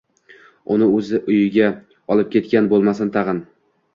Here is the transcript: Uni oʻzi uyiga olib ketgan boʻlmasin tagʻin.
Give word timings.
Uni 0.75 0.87
oʻzi 0.93 1.19
uyiga 1.33 1.69
olib 2.15 2.31
ketgan 2.37 2.73
boʻlmasin 2.75 3.13
tagʻin. 3.19 3.45